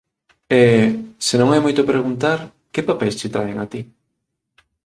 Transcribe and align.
E, 0.59 0.61
se 1.25 1.35
non 1.39 1.49
é 1.57 1.59
moito 1.61 1.89
preguntar, 1.91 2.39
que 2.73 2.87
papeis 2.89 3.17
che 3.19 3.33
traen 3.33 3.57
a 3.63 3.67
ti? 3.71 3.81